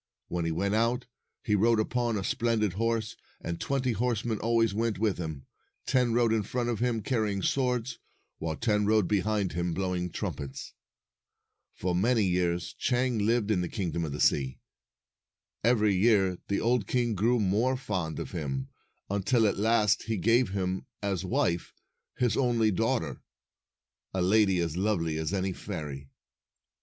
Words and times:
When 0.29 0.45
he 0.45 0.51
went 0.51 0.73
out, 0.73 1.05
he 1.43 1.53
rode 1.53 1.79
upon 1.79 2.17
a 2.17 2.23
splendid 2.23 2.73
horse, 2.73 3.15
and 3.39 3.59
twenty 3.61 3.91
horsemen 3.91 4.39
always 4.39 4.73
went 4.73 4.97
with 4.97 5.19
him. 5.19 5.45
Ten 5.85 6.11
rode 6.13 6.33
in 6.33 6.41
front 6.41 6.69
of 6.69 6.79
him, 6.79 7.03
carrying 7.03 7.43
swords, 7.43 7.99
while 8.39 8.55
ten 8.55 8.87
rode 8.87 9.07
behind 9.07 9.53
him, 9.53 9.75
blowing 9.75 10.09
trumpets. 10.09 10.73
For 11.75 11.93
many 11.93 12.23
years 12.23 12.73
Chang 12.73 13.19
lived 13.19 13.51
in 13.51 13.61
the 13.61 13.69
Kingdom 13.69 14.03
of 14.03 14.11
the 14.11 14.19
Sea. 14.19 14.57
Every 15.63 15.93
year 15.93 16.39
the 16.47 16.59
old 16.59 16.87
king 16.87 17.13
grew 17.13 17.39
more 17.39 17.77
fond 17.77 18.17
of 18.17 18.31
him, 18.31 18.69
until 19.07 19.45
at 19.45 19.57
last 19.59 20.01
he 20.05 20.17
gave 20.17 20.49
him, 20.49 20.87
as 21.03 21.23
wife, 21.23 21.75
his 22.17 22.35
only 22.35 22.71
daughter, 22.71 23.21
a 24.15 24.23
lady 24.23 24.57
as 24.61 24.75
lovely 24.75 25.19
as 25.19 25.31
any 25.31 25.53
fairy. 25.53 26.09